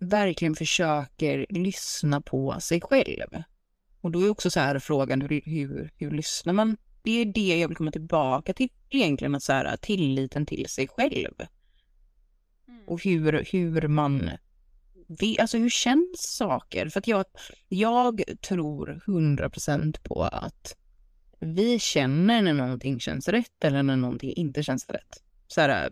[0.00, 3.42] verkligen försöker lyssna på sig själv.
[4.00, 6.76] Och då är också så här frågan, hur, hur, hur lyssnar man?
[7.04, 10.88] Det är det jag vill komma tillbaka till egentligen, att så här, tilliten till sig
[10.88, 11.34] själv.
[12.86, 14.30] Och hur, hur man
[15.08, 16.88] vi, alltså hur känns saker?
[16.88, 17.24] För att jag,
[17.68, 20.76] jag tror 100% på att
[21.40, 25.22] vi känner när någonting känns rätt eller när någonting inte känns rätt.
[25.46, 25.90] Så här,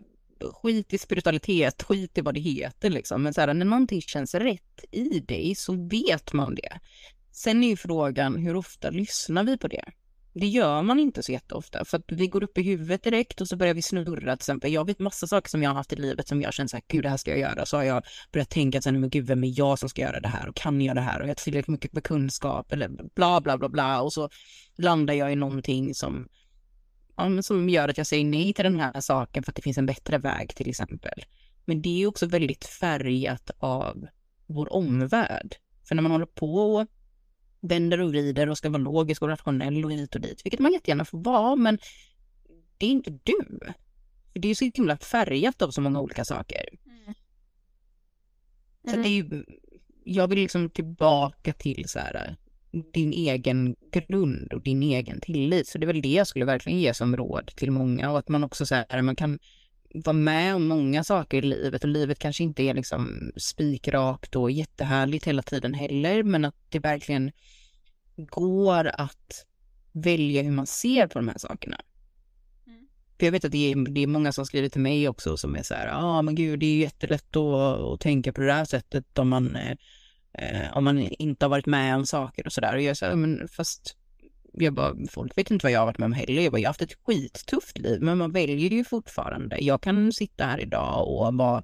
[0.53, 3.23] skit i spiritualitet, skit i vad det heter liksom.
[3.23, 6.79] Men så här, när någonting känns rätt i dig så vet man det.
[7.31, 9.85] Sen är ju frågan, hur ofta lyssnar vi på det?
[10.35, 13.47] Det gör man inte så jätteofta för att vi går upp i huvudet direkt och
[13.47, 14.73] så börjar vi snurra till exempel.
[14.73, 16.83] Jag vet massa saker som jag har haft i livet som jag känner så här,
[16.87, 17.65] gud det här ska jag göra.
[17.65, 20.19] Så har jag börjat tänka så här, men gud vem är jag som ska göra
[20.19, 22.89] det här och kan jag det här och jag har tillräckligt mycket med kunskap eller
[23.15, 24.29] bla bla bla bla och så
[24.77, 26.27] landar jag i någonting som,
[27.17, 29.61] ja, men som gör att jag säger nej till den här saken för att det
[29.61, 31.25] finns en bättre väg till exempel.
[31.65, 34.07] Men det är också väldigt färgat av
[34.47, 35.55] vår omvärld.
[35.87, 36.87] För när man håller på och
[37.63, 40.73] vänder och vrider och ska vara logisk och rationell och hit och dit, vilket man
[40.73, 41.77] jättegärna får vara, men
[42.77, 43.59] det är inte du.
[44.33, 46.65] För det är så himla färgat av så många olika saker.
[46.85, 47.13] Mm.
[48.87, 49.45] Så det är ju,
[50.03, 52.37] jag vill liksom tillbaka till så här,
[52.93, 55.67] din egen grund och din egen tillit.
[55.67, 58.29] Så det är väl det jag skulle verkligen ge som råd till många och att
[58.29, 59.39] man också så här, man kan
[59.93, 64.51] vara med om många saker i livet och livet kanske inte är liksom spikrakt och
[64.51, 67.31] jättehärligt hela tiden heller, men att det verkligen
[68.15, 69.45] går att
[69.91, 71.77] välja hur man ser på de här sakerna.
[72.67, 72.87] Mm.
[73.19, 75.55] För jag vet att det är, det är många som skriver till mig också som
[75.55, 78.53] är så här, ja ah, men gud det är jättelätt att, att tänka på det
[78.53, 79.55] här sättet om man,
[80.33, 82.75] eh, om man inte har varit med om saker och sådär.
[82.75, 83.97] Och jag säger, men fast
[84.53, 86.41] jag bara, folk vet inte vad jag har varit med om heller.
[86.41, 89.57] Jag, bara, jag har haft ett skittufft liv, men man väljer ju fortfarande.
[89.59, 91.63] Jag kan sitta här idag och vara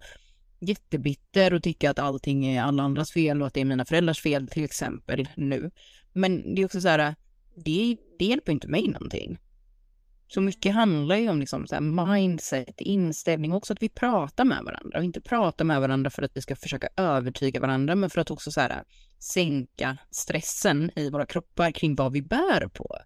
[0.59, 4.21] jättebitter och tycka att allting är alla andras fel och att det är mina föräldrars
[4.21, 5.71] fel till exempel nu.
[6.13, 7.15] Men det är också så här,
[7.55, 9.37] det, det hjälper inte mig någonting.
[10.31, 14.45] Så mycket handlar ju om liksom så här mindset, inställning, och också att vi pratar
[14.45, 18.09] med varandra och inte pratar med varandra för att vi ska försöka övertyga varandra, men
[18.09, 18.83] för att också så här
[19.19, 22.97] sänka stressen i våra kroppar kring vad vi bär på.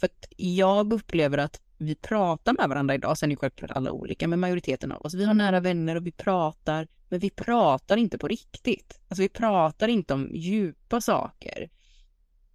[0.00, 4.28] För att jag upplever att vi pratar med varandra idag, sen är självklart alla olika,
[4.28, 8.18] men majoriteten av oss, vi har nära vänner och vi pratar, men vi pratar inte
[8.18, 9.00] på riktigt.
[9.08, 11.70] Alltså vi pratar inte om djupa saker.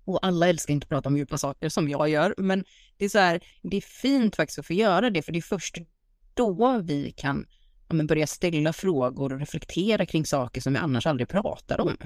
[0.05, 2.65] Och alla älskar inte att prata om djupa saker som jag gör, men
[2.97, 5.41] det är så här, det är fint faktiskt att få göra det, för det är
[5.41, 5.77] först
[6.33, 7.45] då vi kan
[7.87, 11.97] ja, men börja ställa frågor och reflektera kring saker som vi annars aldrig pratar om.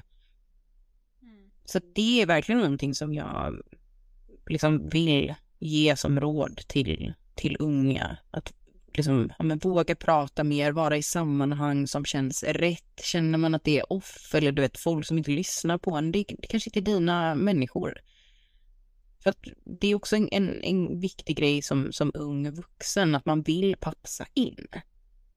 [1.65, 3.61] Så det är verkligen någonting som jag
[4.47, 8.17] liksom vill ge som råd till, till unga.
[8.31, 8.53] Att
[8.93, 13.01] liksom, ja, men våga prata mer, vara i sammanhang som känns rätt.
[13.03, 16.11] Känner man att det är off eller du vet folk som inte lyssnar på en,
[16.11, 17.97] det, det kanske inte är dina människor.
[19.23, 19.37] För att
[19.79, 23.75] det är också en, en, en viktig grej som, som ung vuxen, att man vill
[23.79, 24.67] passa in.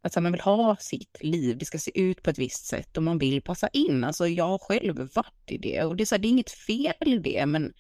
[0.03, 3.03] Att man vill ha sitt liv, det ska se ut på ett visst sätt och
[3.03, 4.05] man vill passa in.
[4.05, 6.51] Alltså jag har själv varit i det och det är, så här, det är inget
[6.51, 7.73] fel i det, men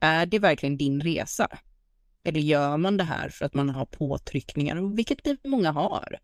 [0.00, 1.48] är det verkligen din resa?
[2.24, 6.18] Eller gör man det här för att man har påtryckningar, vilket många har?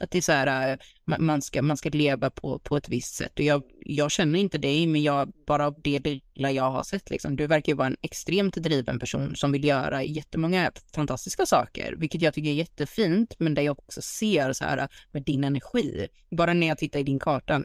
[0.00, 0.78] Att det är så här, äh,
[1.18, 3.32] man ska, man ska leva på, på ett visst sätt.
[3.38, 7.10] Och jag, jag känner inte dig, men jag, bara av det lilla jag har sett,
[7.10, 11.94] liksom, du verkar ju vara en extremt driven person som vill göra jättemånga fantastiska saker,
[11.98, 15.44] vilket jag tycker är jättefint, men där jag också ser så här äh, med din
[15.44, 16.08] energi.
[16.30, 17.62] Bara när jag tittar i din karta,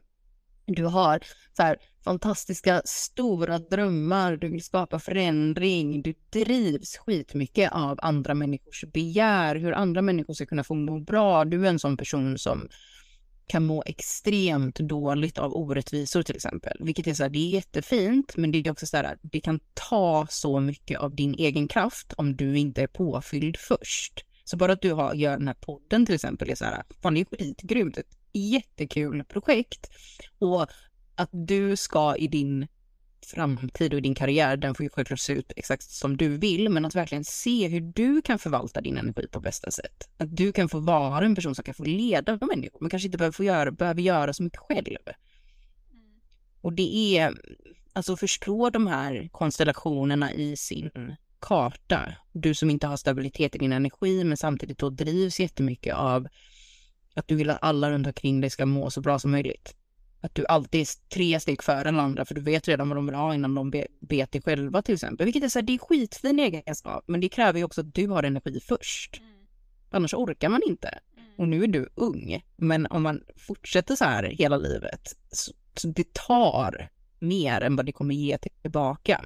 [0.66, 1.20] du har
[1.58, 8.84] så här fantastiska stora drömmar, du vill skapa förändring, du drivs skitmycket av andra människors
[8.94, 11.46] begär, hur andra människor ska kunna få må bra.
[11.46, 12.68] Du är en sån person som
[13.48, 18.38] kan må extremt dåligt av orättvisor till exempel, vilket är så här, det är jättefint,
[18.38, 22.14] men det är också så här, det kan ta så mycket av din egen kraft
[22.18, 24.26] om du inte är påfylld först.
[24.44, 27.14] Så bara att du har, gör den här podden till exempel är så här, fan
[27.14, 29.90] det är skitgrymt, ett jättekul projekt.
[30.40, 30.68] Och
[31.16, 32.68] att du ska i din
[33.26, 36.70] framtid och i din karriär, den får ju självklart se ut exakt som du vill,
[36.70, 40.10] men att verkligen se hur du kan förvalta din energi på bästa sätt.
[40.18, 43.18] Att du kan få vara en person som kan få leda människor, men kanske inte
[43.18, 44.98] behöver, få göra, behöver göra så mycket själv.
[46.62, 47.34] Och det är,
[47.94, 52.14] alltså förstå de här konstellationerna i sin karta.
[52.32, 56.28] Du som inte har stabilitet i din energi, men samtidigt då drivs jättemycket av
[57.14, 59.76] att du vill att alla runt omkring dig ska må så bra som möjligt.
[60.26, 63.06] Att du alltid är tre steg före den andra för du vet redan vad de
[63.06, 65.26] vill ha innan de be ber dig själva till exempel.
[65.26, 68.08] Vilket är så här, det är skitfin egenskap men det kräver ju också att du
[68.08, 69.18] har energi först.
[69.20, 69.32] Mm.
[69.90, 70.88] Annars orkar man inte.
[70.88, 71.30] Mm.
[71.38, 72.44] Och nu är du ung.
[72.58, 77.86] Men om man fortsätter så här hela livet så, så det tar mer än vad
[77.86, 79.26] det kommer ge tillbaka.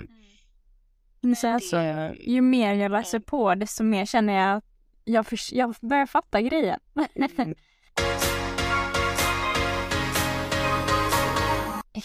[1.24, 1.36] Mm.
[1.36, 1.78] Så alltså,
[2.20, 4.64] ju mer jag läser på desto mer känner jag att
[5.04, 6.80] jag, för, jag börjar fatta grejen.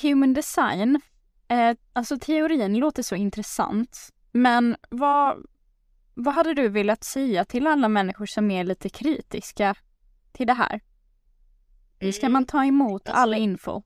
[0.02, 1.00] Human design,
[1.48, 4.10] eh, alltså teorin låter så intressant.
[4.32, 5.46] Men vad,
[6.14, 9.74] vad hade du velat säga till alla människor som är lite kritiska
[10.32, 10.80] till det här?
[11.98, 13.82] Hur ska man ta emot all alltså- info?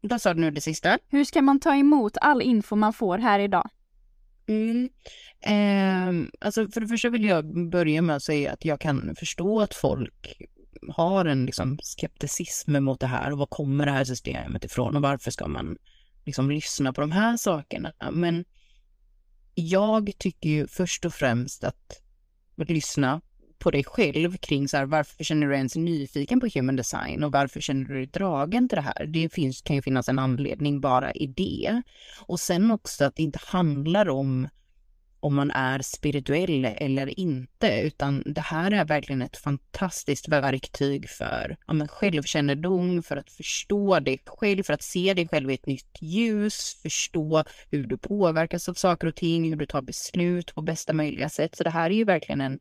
[0.00, 0.98] Vad sa du nu det sista?
[1.08, 3.70] Hur ska man ta emot all info man får här idag?
[4.46, 4.88] Mm.
[5.40, 9.60] Eh, alltså för det första vill jag börja med att säga att jag kan förstå
[9.60, 10.42] att folk
[10.90, 15.02] har en liksom skepticism mot det här och var kommer det här systemet ifrån och
[15.02, 15.76] varför ska man
[16.24, 17.92] liksom lyssna på de här sakerna?
[18.12, 18.44] Men
[19.54, 22.02] jag tycker ju först och främst att,
[22.60, 23.20] att lyssna
[23.58, 27.32] på dig själv kring så här, varför känner du ens nyfiken på human design och
[27.32, 29.06] varför känner du dig dragen till det här?
[29.06, 31.82] Det finns, kan ju finnas en anledning bara i det.
[32.26, 34.48] Och sen också att det inte handlar om
[35.20, 41.56] om man är spirituell eller inte, utan det här är verkligen ett fantastiskt verktyg för
[41.66, 45.66] ja, men självkännedom, för att förstå dig själv, för att se dig själv i ett
[45.66, 50.62] nytt ljus, förstå hur du påverkas av saker och ting, hur du tar beslut på
[50.62, 51.56] bästa möjliga sätt.
[51.56, 52.58] Så det här är ju verkligen en,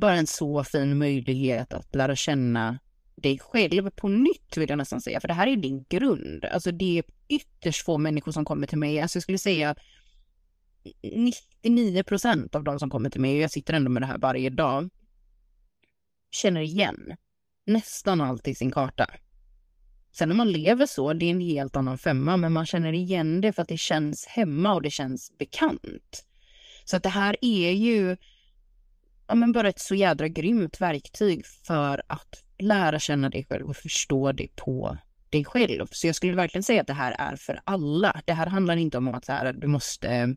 [0.00, 2.78] bara en så fin möjlighet att lära känna
[3.14, 6.44] dig själv på nytt vill jag nästan säga, för det här är din grund.
[6.44, 9.74] Alltså det är ytterst få människor som kommer till mig, alltså jag skulle säga
[11.02, 14.18] 99 procent av de som kommer till mig, och jag sitter ändå med det här
[14.18, 14.90] varje dag,
[16.30, 17.16] känner igen
[17.66, 19.06] nästan allt i sin karta.
[20.12, 23.40] Sen när man lever så, det är en helt annan femma, men man känner igen
[23.40, 26.24] det för att det känns hemma och det känns bekant.
[26.84, 28.16] Så att det här är ju
[29.26, 33.76] ja, men bara ett så jädra grymt verktyg för att lära känna dig själv och
[33.76, 34.98] förstå dig på
[35.30, 35.86] dig själv.
[35.90, 38.20] Så jag skulle verkligen säga att det här är för alla.
[38.24, 40.36] Det här handlar inte om att så här, du måste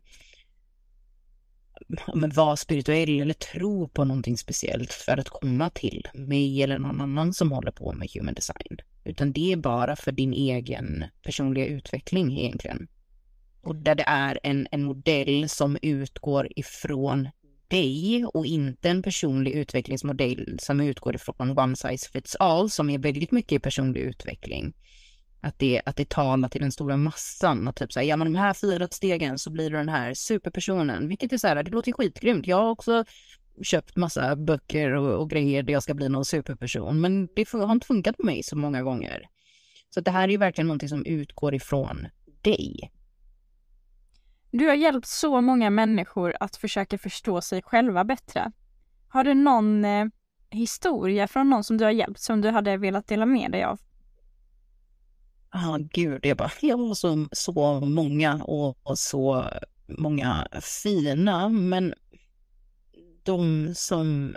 [2.14, 7.00] men vara spirituell eller tro på någonting speciellt för att komma till mig eller någon
[7.00, 8.78] annan som håller på med human design.
[9.04, 12.88] Utan det är bara för din egen personliga utveckling egentligen.
[13.62, 17.28] Och där det är en, en modell som utgår ifrån
[17.68, 22.98] dig och inte en personlig utvecklingsmodell som utgår ifrån one size fits all som är
[22.98, 24.74] väldigt mycket i personlig utveckling.
[25.40, 28.32] Att det, att det talar till den stora massan Att typ så här, ja men
[28.32, 31.70] de här fyra stegen så blir du den här superpersonen, vilket är så här, det
[31.70, 32.46] låter skitgrymt.
[32.46, 33.04] Jag har också
[33.62, 37.72] köpt massa böcker och, och grejer där jag ska bli någon superperson, men det har
[37.72, 39.28] inte funkat på mig så många gånger.
[39.90, 42.06] Så det här är ju verkligen någonting som utgår ifrån
[42.42, 42.92] dig.
[44.50, 48.52] Du har hjälpt så många människor att försöka förstå sig själva bättre.
[49.08, 50.06] Har du någon, eh,
[50.50, 53.80] historia från någon som du har hjälpt som du hade velat dela med dig av?
[55.62, 59.50] Ja, ah, gud, jag bara, jag var så, så många och, och så
[59.86, 60.48] många
[60.82, 61.94] fina, men
[63.22, 64.36] de som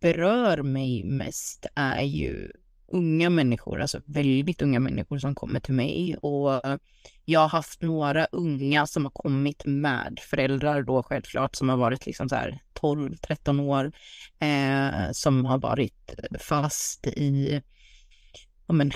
[0.00, 2.52] berör mig mest är ju
[2.88, 6.16] unga människor, alltså väldigt unga människor som kommer till mig.
[6.16, 6.78] Och
[7.24, 12.06] jag har haft några unga som har kommit med föräldrar då självklart som har varit
[12.06, 13.92] liksom så här 12-13 år
[14.38, 17.62] eh, som har varit fast i
[18.66, 18.92] ja, men,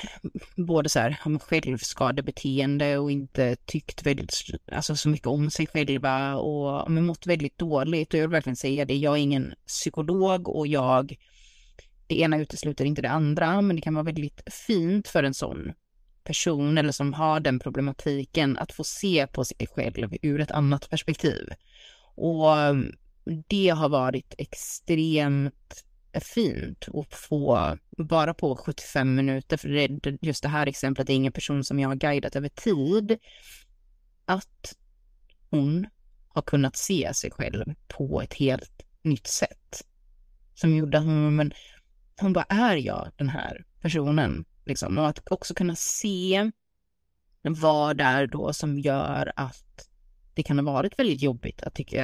[0.57, 4.33] både så här, ja, självskadebeteende och inte tyckt väldigt,
[4.73, 8.15] alltså, så mycket om sig själva och ja, men, mått väldigt dåligt.
[8.15, 11.17] Och jag vill verkligen säga det, jag är ingen psykolog och jag,
[12.07, 15.73] det ena utesluter inte det andra, men det kan vara väldigt fint för en sån
[16.25, 20.91] person eller som har den problematiken att få se på sig själv ur ett annat
[20.91, 21.49] perspektiv.
[22.15, 22.57] Och
[23.49, 25.85] det har varit extremt
[26.21, 31.17] fint att få bara på 75 minuter, för det, just det här exemplet det är
[31.17, 33.19] ingen person som jag har guidat över tid,
[34.25, 34.75] att
[35.51, 35.87] hon
[36.29, 39.87] har kunnat se sig själv på ett helt nytt sätt.
[40.55, 41.53] Som gjorde att hon, men,
[42.21, 44.45] hon bara, är jag den här personen?
[44.65, 44.99] Liksom.
[44.99, 46.51] Och att också kunna se
[47.43, 49.89] vad det är då som gör att
[50.35, 51.97] det kan ha varit väldigt jobbigt att tycka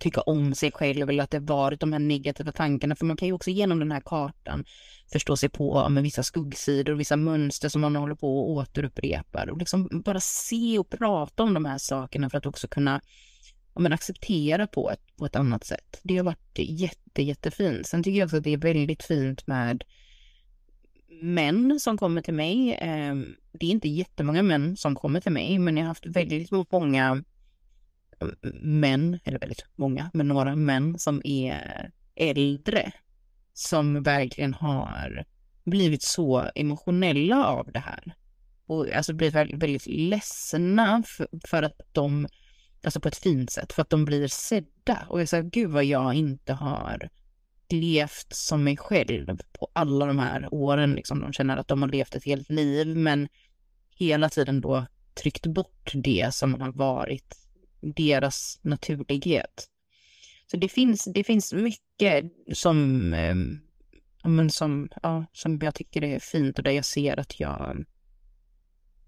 [0.00, 2.96] tycka om sig själv eller att det varit de här negativa tankarna.
[2.96, 4.64] För man kan ju också genom den här kartan
[5.12, 9.50] förstå sig på med vissa skuggsidor och vissa mönster som man håller på och återupprepar.
[9.50, 13.00] Och liksom bara se och prata om de här sakerna för att också kunna
[13.74, 16.00] ja, men acceptera på ett, på ett annat sätt.
[16.02, 17.86] Det har varit jätte, jättefint.
[17.86, 19.84] Sen tycker jag också att det är väldigt fint med
[21.22, 22.78] män som kommer till mig.
[22.80, 26.50] Ehm, det är inte jättemånga män som kommer till mig, men jag har haft väldigt
[26.70, 27.24] många
[28.62, 32.92] män, eller väldigt många, men några män som är äldre
[33.52, 35.24] som verkligen har
[35.64, 38.14] blivit så emotionella av det här.
[38.66, 42.28] Och alltså blivit väldigt, väldigt ledsna för, för, att de,
[42.84, 45.06] alltså på ett fint sätt, för att de blir sedda.
[45.08, 47.08] Och jag säger, gud vad jag inte har
[47.68, 50.92] levt som mig själv på alla de här åren.
[50.92, 51.20] Liksom.
[51.20, 53.28] De känner att de har levt ett helt liv, men
[53.98, 57.45] hela tiden då tryckt bort det som har varit
[57.92, 59.68] deras naturlighet.
[60.50, 63.34] Så det finns, det finns mycket som, eh,
[64.24, 67.84] men som, ja, som jag tycker är fint och där jag ser att jag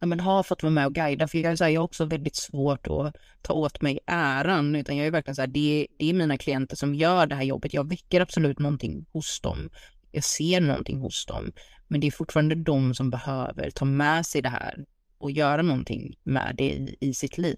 [0.01, 1.29] ja, men har fått vara med och guida.
[1.29, 5.07] För jag, här, jag har också väldigt svårt att ta åt mig äran, utan jag
[5.07, 7.75] är verkligen så här, det, det är mina klienter som gör det här jobbet.
[7.75, 9.71] Jag väcker absolut någonting hos dem.
[10.11, 11.53] Jag ser någonting hos dem,
[11.89, 14.85] men det är fortfarande de som behöver ta med sig det här
[15.19, 17.57] och göra någonting med det i, i sitt liv.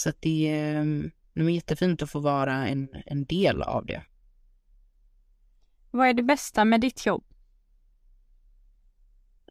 [0.00, 4.02] Så att det, ehm, det är jättefint att få vara en, en del av det.
[5.90, 7.24] Vad är det bästa med ditt jobb?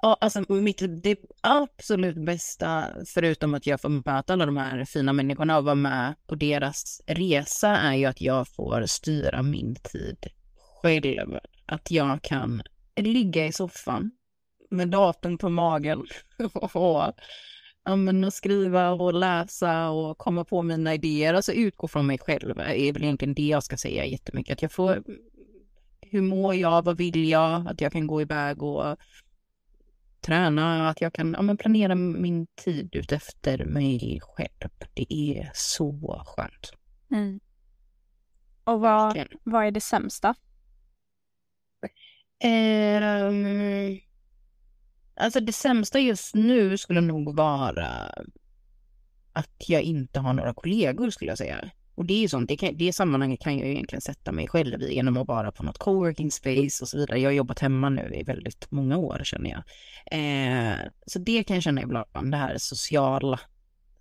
[0.02, 5.14] Ja, alltså mitt, det absolut bästa, förutom att jag får möta alla de här fina
[5.14, 10.28] människorna och vara med på deras resa, är ju att jag får styra min tid
[10.82, 11.40] själv.
[11.66, 12.62] Att jag kan
[12.96, 14.12] ligga i soffan
[14.70, 16.08] med datorn på magen
[16.54, 16.72] och
[17.90, 22.18] ja, men att skriva och läsa och komma på mina idéer, alltså utgå från mig
[22.18, 24.54] själv är väl egentligen det jag ska säga jättemycket.
[24.54, 25.04] Att jag får,
[26.02, 28.98] hur mår jag, vad vill jag, att jag kan gå iväg och
[30.22, 34.72] träna, att jag kan ja, men planera min tid ut efter mig själv.
[34.94, 36.74] Det är så skönt.
[37.12, 37.40] Mm.
[38.64, 40.36] Och vad, vad är det sämsta?
[42.44, 44.00] Um,
[45.20, 47.88] Alltså det sämsta just nu skulle nog vara
[49.34, 51.72] att jag inte har några kollegor skulle jag säga.
[51.96, 54.48] Och det är ju sånt, det, kan, det sammanhanget kan jag ju egentligen sätta mig
[54.48, 57.20] själv i genom att vara på något coworking space och så vidare.
[57.20, 59.64] Jag har jobbat hemma nu i väldigt många år känner jag.
[60.12, 63.40] Eh, så det kan jag känna ibland, det här sociala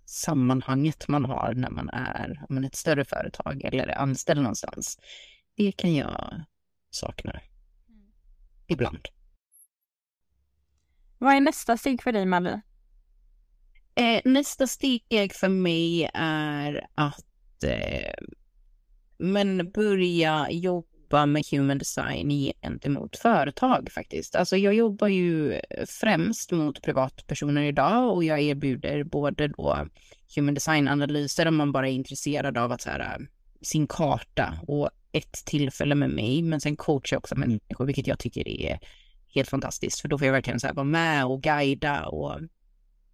[0.05, 4.97] sammanhanget man har när man är men, ett större företag eller är anställd någonstans.
[5.55, 6.43] Det kan jag
[6.91, 7.31] sakna.
[7.31, 7.41] Mm.
[8.67, 9.07] Ibland.
[11.21, 12.61] Vad är nästa steg för dig, Marie?
[13.95, 18.25] Eh, nästa steg för mig är att eh,
[19.17, 24.35] men börja jobba med human design gentemot företag faktiskt.
[24.35, 29.87] Alltså jag jobbar ju främst mot privatpersoner idag och jag erbjuder både då
[30.35, 33.25] human design-analyser om man bara är intresserad av att så här, eh,
[33.61, 38.19] sin karta och ett tillfälle med mig, men sen coachar jag också människor, vilket jag
[38.19, 38.79] tycker är
[39.35, 39.99] helt fantastiskt.
[39.99, 42.39] För då får jag verkligen så här vara med och guida och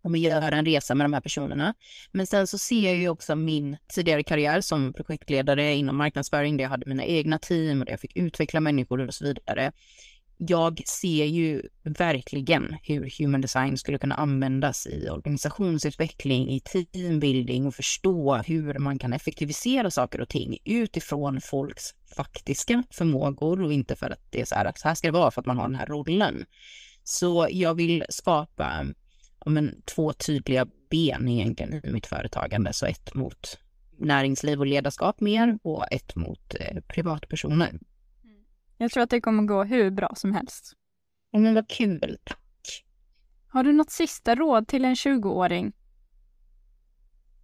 [0.05, 1.73] om att göra en resa med de här personerna.
[2.11, 6.63] Men sen så ser jag ju också min tidigare karriär som projektledare inom marknadsföring, där
[6.63, 9.71] jag hade mina egna team och där jag fick utveckla människor och så vidare.
[10.37, 17.75] Jag ser ju verkligen hur human design skulle kunna användas i organisationsutveckling, i teambuilding och
[17.75, 24.09] förstå hur man kan effektivisera saker och ting utifrån folks faktiska förmågor och inte för
[24.09, 25.67] att det är så här att så här ska det vara för att man har
[25.67, 26.45] den här rollen.
[27.03, 28.85] Så jag vill skapa
[29.45, 32.73] men, två tydliga ben egentligen i mitt företagande.
[32.73, 33.59] Så ett mot
[33.97, 37.79] näringsliv och ledarskap mer och ett mot eh, privatpersoner.
[38.77, 40.73] Jag tror att det kommer gå hur bra som helst.
[41.31, 42.39] Ja, men vad kul, tack.
[43.47, 45.73] Har du något sista råd till en 20-åring?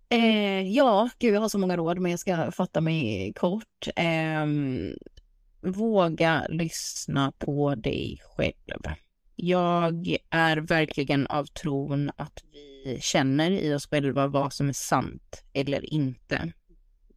[0.09, 3.87] Eh, ja, gud jag har så många råd men jag ska fatta mig kort.
[3.95, 4.45] Eh,
[5.61, 8.81] våga lyssna på dig själv.
[9.35, 15.43] Jag är verkligen av tron att vi känner i oss själva vad som är sant
[15.53, 16.53] eller inte.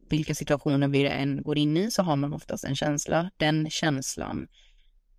[0.09, 3.31] Vilka situationer vi än går in i så har man oftast en känsla.
[3.37, 4.47] Den känslan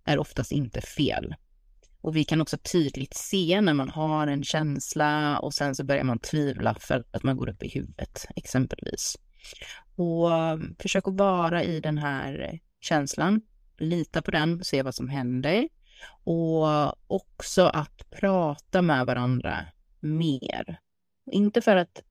[0.05, 1.35] är oftast inte fel.
[2.01, 6.03] Och vi kan också tydligt se när man har en känsla och sen så börjar
[6.03, 9.17] man tvivla för att man går upp i huvudet exempelvis.
[9.95, 13.41] Och um, försök att vara i den här känslan,
[13.77, 15.69] lita på den, se vad som händer
[16.23, 19.65] och uh, också att prata med varandra
[19.99, 20.79] mer.
[21.31, 22.03] Inte för att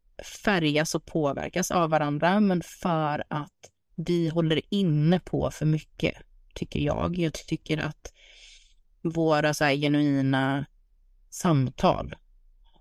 [0.44, 6.14] färgas och påverkas av varandra, men för att vi håller inne på för mycket,
[6.54, 7.18] tycker jag.
[7.18, 8.12] Jag tycker att
[9.02, 10.66] våra så här genuina
[11.30, 12.14] samtal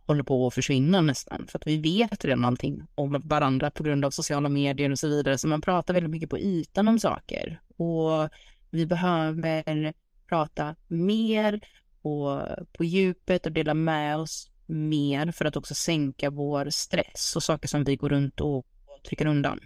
[0.06, 1.48] håller på att försvinna nästan.
[1.48, 5.08] För att vi vet redan allting om varandra på grund av sociala medier och så
[5.08, 5.38] vidare.
[5.38, 7.62] Så man pratar väldigt mycket på ytan om saker.
[7.78, 8.30] Och
[8.70, 9.94] vi behöver
[10.30, 11.62] prata mer
[12.02, 12.42] och
[12.74, 17.68] på djupet och dela med oss mer för att också sänka vår stress och saker
[17.68, 18.66] som vi går runt och
[19.08, 19.60] trycker undan.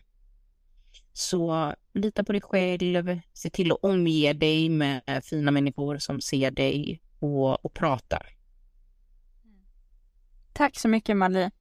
[1.13, 6.51] Så lita på dig själv, se till att omge dig med fina människor som ser
[6.51, 8.21] dig och, och prata.
[10.53, 11.51] Tack så mycket Marie.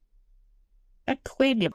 [1.05, 1.71] Tack själv.